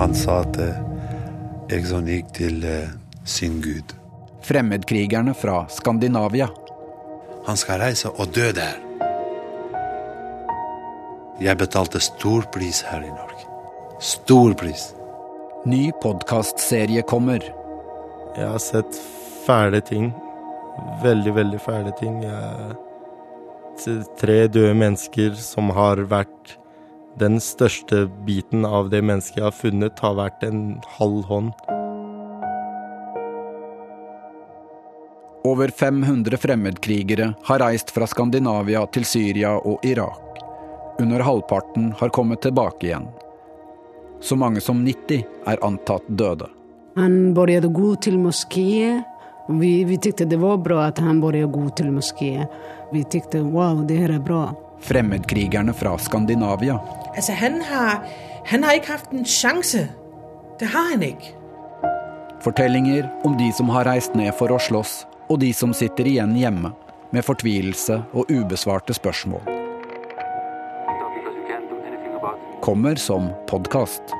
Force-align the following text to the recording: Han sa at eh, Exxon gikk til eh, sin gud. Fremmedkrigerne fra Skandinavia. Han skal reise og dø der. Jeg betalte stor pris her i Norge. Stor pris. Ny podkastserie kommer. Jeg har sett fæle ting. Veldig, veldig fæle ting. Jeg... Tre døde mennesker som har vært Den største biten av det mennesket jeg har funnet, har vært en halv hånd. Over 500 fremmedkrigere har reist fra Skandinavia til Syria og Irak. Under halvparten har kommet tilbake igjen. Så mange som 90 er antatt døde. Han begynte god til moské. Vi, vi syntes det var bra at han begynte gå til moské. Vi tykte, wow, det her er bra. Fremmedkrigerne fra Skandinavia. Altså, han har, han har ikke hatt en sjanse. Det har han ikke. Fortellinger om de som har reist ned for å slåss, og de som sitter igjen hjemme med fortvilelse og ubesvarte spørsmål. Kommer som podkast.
Han 0.00 0.14
sa 0.16 0.40
at 0.40 0.56
eh, 0.56 0.78
Exxon 1.76 2.08
gikk 2.08 2.30
til 2.34 2.64
eh, 2.64 2.88
sin 3.28 3.60
gud. 3.60 3.92
Fremmedkrigerne 4.42 5.34
fra 5.36 5.66
Skandinavia. 5.68 6.48
Han 7.46 7.60
skal 7.60 7.82
reise 7.84 8.08
og 8.10 8.32
dø 8.34 8.48
der. 8.56 8.80
Jeg 11.40 11.56
betalte 11.60 12.00
stor 12.00 12.48
pris 12.52 12.82
her 12.88 13.04
i 13.04 13.12
Norge. 13.12 13.46
Stor 14.00 14.56
pris. 14.56 14.90
Ny 15.68 15.90
podkastserie 16.02 17.04
kommer. 17.04 17.44
Jeg 18.36 18.48
har 18.48 18.60
sett 18.64 19.00
fæle 19.46 19.80
ting. 19.84 20.10
Veldig, 21.04 21.34
veldig 21.36 21.60
fæle 21.60 21.92
ting. 22.00 22.22
Jeg... 22.24 22.76
Tre 24.20 24.38
døde 24.52 24.74
mennesker 24.76 25.36
som 25.40 25.70
har 25.72 26.02
vært 26.10 26.56
Den 27.20 27.40
største 27.42 28.04
biten 28.26 28.64
av 28.64 28.90
det 28.92 29.00
mennesket 29.02 29.40
jeg 29.40 29.46
har 29.46 29.56
funnet, 29.56 30.02
har 30.04 30.14
vært 30.18 30.44
en 30.46 30.60
halv 30.98 31.24
hånd. 31.26 31.50
Over 35.48 35.72
500 35.74 36.36
fremmedkrigere 36.38 37.32
har 37.48 37.62
reist 37.64 37.90
fra 37.90 38.06
Skandinavia 38.06 38.84
til 38.94 39.04
Syria 39.08 39.56
og 39.56 39.84
Irak. 39.88 40.40
Under 41.00 41.24
halvparten 41.24 41.90
har 41.98 42.12
kommet 42.14 42.42
tilbake 42.44 42.90
igjen. 42.90 43.08
Så 44.20 44.36
mange 44.36 44.60
som 44.60 44.84
90 44.84 45.24
er 45.48 45.62
antatt 45.64 46.04
døde. 46.08 46.50
Han 47.00 47.32
begynte 47.34 47.72
god 47.72 48.02
til 48.04 48.20
moské. 48.20 49.00
Vi, 49.50 49.84
vi 49.84 49.98
syntes 49.98 50.28
det 50.30 50.38
var 50.38 50.60
bra 50.62 50.84
at 50.86 50.98
han 51.02 51.20
begynte 51.22 51.50
gå 51.50 51.68
til 51.78 51.90
moské. 51.94 52.46
Vi 52.92 53.04
tykte, 53.10 53.42
wow, 53.42 53.82
det 53.86 53.98
her 53.98 54.14
er 54.14 54.22
bra. 54.22 54.50
Fremmedkrigerne 54.80 55.74
fra 55.76 55.96
Skandinavia. 55.98 56.78
Altså, 57.16 57.32
han 57.32 57.60
har, 57.66 58.04
han 58.46 58.64
har 58.64 58.78
ikke 58.78 58.94
hatt 58.96 59.12
en 59.12 59.26
sjanse. 59.26 59.88
Det 60.60 60.70
har 60.70 60.92
han 60.92 61.02
ikke. 61.02 61.34
Fortellinger 62.40 63.08
om 63.24 63.36
de 63.36 63.50
som 63.52 63.68
har 63.68 63.84
reist 63.84 64.14
ned 64.16 64.32
for 64.38 64.52
å 64.54 64.60
slåss, 64.60 65.02
og 65.28 65.42
de 65.42 65.50
som 65.56 65.74
sitter 65.76 66.08
igjen 66.08 66.32
hjemme 66.38 66.72
med 67.10 67.26
fortvilelse 67.26 68.00
og 68.16 68.30
ubesvarte 68.30 68.96
spørsmål. 68.96 69.42
Kommer 72.64 72.96
som 73.00 73.30
podkast. 73.48 74.14